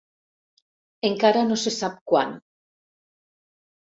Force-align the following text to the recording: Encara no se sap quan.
Encara 1.09 1.43
no 1.49 1.57
se 1.63 1.73
sap 1.75 1.99
quan. 2.11 2.33